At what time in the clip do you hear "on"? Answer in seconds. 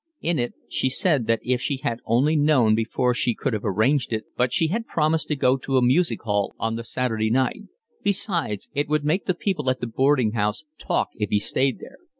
6.57-6.75